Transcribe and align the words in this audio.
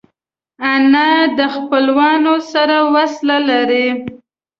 انا 0.73 1.09
د 1.37 1.39
خپلوانو 1.55 2.33
سره 2.51 2.75
وصله 2.95 3.37
لري 3.49 3.87